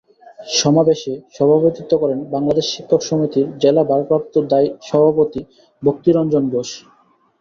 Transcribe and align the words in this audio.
সমাবেশে 0.55 1.13
সভাপতিত্ব 1.35 1.91
করেন 2.03 2.19
বাংলাদেশ 2.35 2.65
শিক্ষক 2.73 3.01
সমিতির 3.09 3.47
জেলা 3.63 3.83
ভারপ্রাপ্ত 3.91 4.33
সভাপতি 4.89 5.41
ভক্তি 5.83 6.09
রঞ্জন 6.11 6.43
ঘোষ। 6.53 6.69